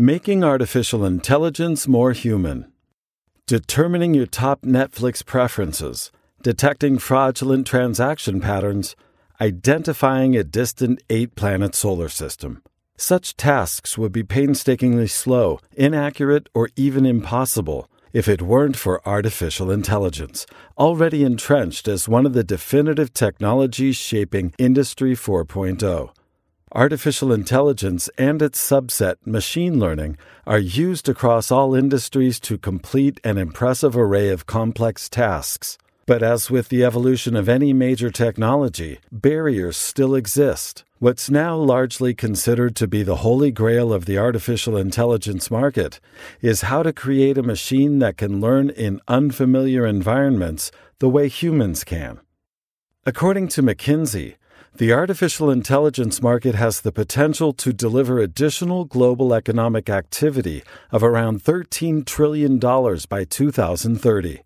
[0.00, 2.70] Making artificial intelligence more human.
[3.48, 8.94] Determining your top Netflix preferences, detecting fraudulent transaction patterns,
[9.40, 12.62] identifying a distant eight planet solar system.
[12.96, 19.68] Such tasks would be painstakingly slow, inaccurate, or even impossible if it weren't for artificial
[19.68, 20.46] intelligence,
[20.78, 26.10] already entrenched as one of the definitive technologies shaping Industry 4.0.
[26.72, 33.38] Artificial intelligence and its subset, machine learning, are used across all industries to complete an
[33.38, 35.78] impressive array of complex tasks.
[36.04, 40.84] But as with the evolution of any major technology, barriers still exist.
[40.98, 46.00] What's now largely considered to be the holy grail of the artificial intelligence market
[46.42, 51.84] is how to create a machine that can learn in unfamiliar environments the way humans
[51.84, 52.20] can.
[53.06, 54.34] According to McKinsey,
[54.78, 60.62] the artificial intelligence market has the potential to deliver additional global economic activity
[60.92, 64.40] of around $13 trillion by 2030.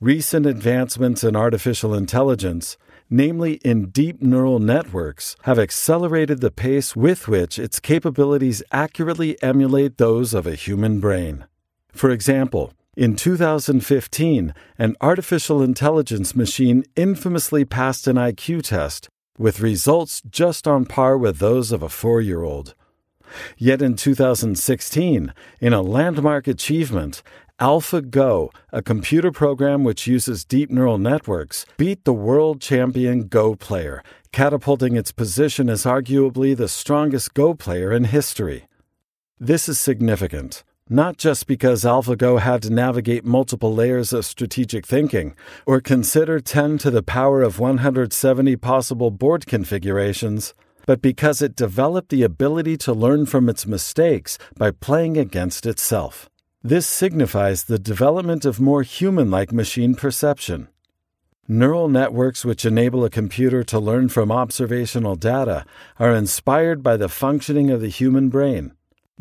[0.00, 2.78] Recent advancements in artificial intelligence,
[3.10, 9.98] namely in deep neural networks, have accelerated the pace with which its capabilities accurately emulate
[9.98, 11.44] those of a human brain.
[11.92, 20.20] For example, in 2015, an artificial intelligence machine infamously passed an IQ test with results
[20.28, 22.74] just on par with those of a four year old.
[23.56, 27.22] Yet in 2016, in a landmark achievement,
[27.60, 34.02] AlphaGo, a computer program which uses deep neural networks, beat the world champion Go player,
[34.32, 38.66] catapulting its position as arguably the strongest Go player in history.
[39.38, 45.36] This is significant not just because AlphaGo had to navigate multiple layers of strategic thinking
[45.66, 50.54] or consider 10 to the power of 170 possible board configurations,
[50.86, 56.30] but because it developed the ability to learn from its mistakes by playing against itself.
[56.62, 60.68] This signifies the development of more human like machine perception.
[61.46, 65.64] Neural networks which enable a computer to learn from observational data
[65.98, 68.72] are inspired by the functioning of the human brain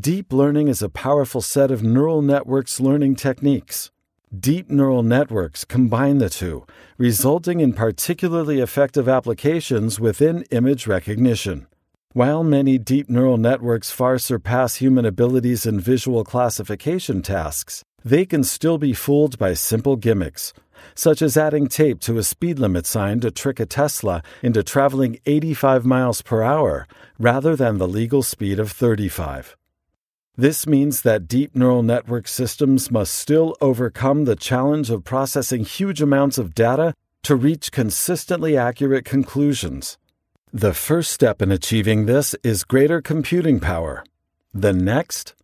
[0.00, 3.90] Deep learning is a powerful set of neural networks learning techniques.
[4.34, 6.64] Deep neural networks combine the two,
[6.96, 11.66] resulting in particularly effective applications within image recognition.
[12.14, 18.44] While many deep neural networks far surpass human abilities in visual classification tasks, they can
[18.44, 20.54] still be fooled by simple gimmicks,
[20.94, 25.18] such as adding tape to a speed limit sign to trick a Tesla into traveling
[25.26, 26.86] 85 miles per hour
[27.18, 29.54] rather than the legal speed of 35.
[30.36, 36.00] This means that deep neural network systems must still overcome the challenge of processing huge
[36.00, 36.94] amounts of data
[37.24, 39.98] to reach consistently accurate conclusions.
[40.50, 44.04] The first step in achieving this is greater computing power.
[44.54, 45.34] The next,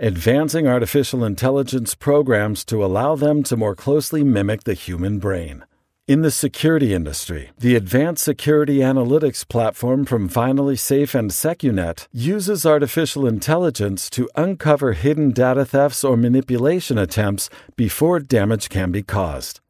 [0.00, 5.64] advancing artificial intelligence programs to allow them to more closely mimic the human brain.
[6.08, 12.64] In the security industry, the advanced security analytics platform from Finally Safe and SecuNet uses
[12.64, 19.60] artificial intelligence to uncover hidden data thefts or manipulation attempts before damage can be caused.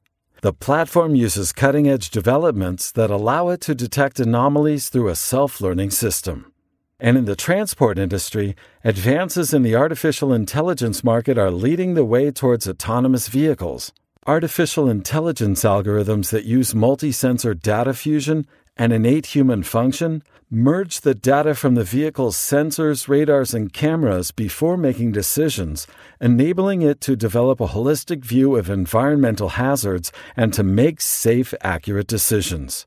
[0.42, 5.60] The platform uses cutting edge developments that allow it to detect anomalies through a self
[5.60, 6.52] learning system.
[7.00, 12.30] And in the transport industry, advances in the artificial intelligence market are leading the way
[12.30, 13.92] towards autonomous vehicles.
[14.28, 18.46] Artificial intelligence algorithms that use multi-sensor data fusion
[18.76, 24.76] and innate human function merge the data from the vehicle's sensors, radars, and cameras before
[24.76, 25.86] making decisions,
[26.20, 32.06] enabling it to develop a holistic view of environmental hazards and to make safe, accurate
[32.06, 32.86] decisions.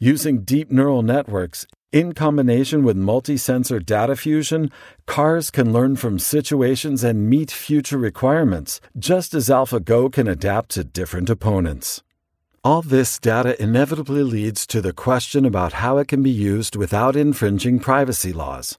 [0.00, 4.68] Using deep neural networks, in combination with multi sensor data fusion,
[5.06, 10.82] cars can learn from situations and meet future requirements, just as AlphaGo can adapt to
[10.82, 12.02] different opponents.
[12.64, 17.14] All this data inevitably leads to the question about how it can be used without
[17.14, 18.76] infringing privacy laws.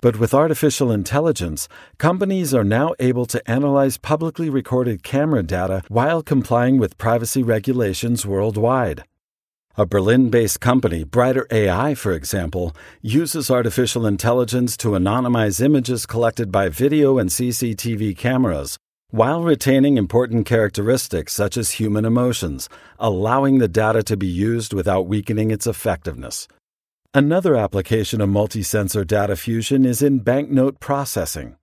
[0.00, 1.66] But with artificial intelligence,
[1.98, 8.24] companies are now able to analyze publicly recorded camera data while complying with privacy regulations
[8.24, 9.02] worldwide.
[9.76, 16.52] A Berlin based company, Brighter AI, for example, uses artificial intelligence to anonymize images collected
[16.52, 18.78] by video and CCTV cameras
[19.10, 22.68] while retaining important characteristics such as human emotions,
[23.00, 26.46] allowing the data to be used without weakening its effectiveness.
[27.12, 31.56] Another application of multi-sensor data fusion is in banknote processing.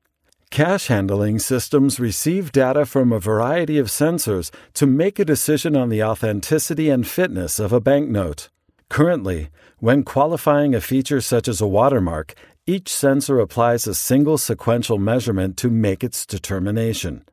[0.51, 5.87] Cash handling systems receive data from a variety of sensors to make a decision on
[5.87, 8.49] the authenticity and fitness of a banknote.
[8.89, 9.47] Currently,
[9.79, 12.35] when qualifying a feature such as a watermark,
[12.67, 17.25] Each sensor applies a single sequential measurement to make its determination.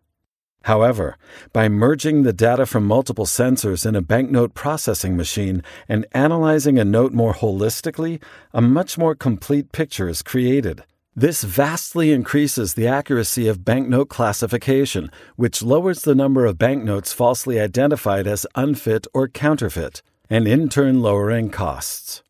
[0.62, 1.18] However,
[1.52, 6.84] by merging the data from multiple sensors in a banknote processing machine and analyzing a
[6.84, 8.22] note more holistically,
[8.54, 10.82] a much more complete picture is created.
[11.18, 17.58] This vastly increases the accuracy of banknote classification, which lowers the number of banknotes falsely
[17.58, 20.00] identified as unfit or counterfeit,
[20.30, 22.22] and in turn lowering costs.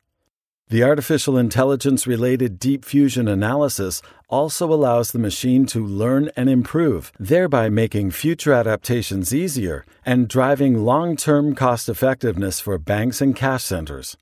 [0.70, 4.00] The artificial intelligence related deep fusion analysis
[4.30, 10.82] also allows the machine to learn and improve, thereby making future adaptations easier and driving
[10.82, 14.16] long term cost effectiveness for banks and cash centers.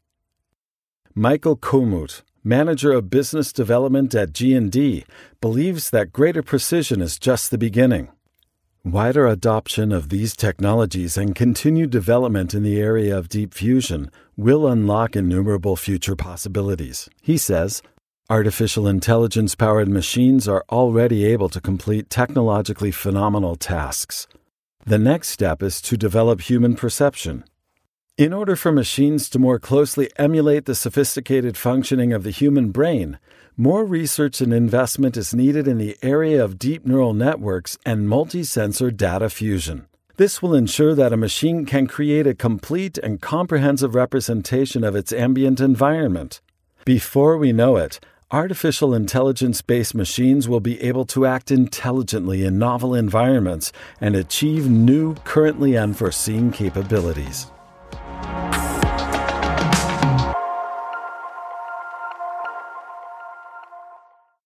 [1.15, 5.05] Michael Komut, manager of business development at G&D,
[5.41, 8.09] believes that greater precision is just the beginning.
[8.85, 14.69] Wider adoption of these technologies and continued development in the area of deep fusion will
[14.69, 17.09] unlock innumerable future possibilities.
[17.21, 17.83] He says,
[18.31, 24.29] Artificial intelligence powered machines are already able to complete technologically phenomenal tasks.
[24.85, 27.45] The next step is to develop human perception.
[28.19, 33.19] In order for machines to more closely emulate the sophisticated functioning of the human brain,
[33.59, 38.91] more research and investment is needed in the area of deep neural networks and multi-sensor
[38.91, 39.87] data fusion.
[40.17, 45.12] This will ensure that a machine can create a complete and comprehensive representation of its
[45.12, 46.41] ambient environment.
[46.87, 52.59] Before we know it, artificial intelligence based machines will be able to act intelligently in
[52.59, 57.51] novel environments and achieve new, currently unforeseen capabilities.